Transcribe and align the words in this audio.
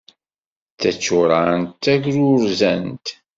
D 0.73 0.77
taččurant 0.81 1.69
d 1.73 1.79
tagrurzant. 1.83 3.05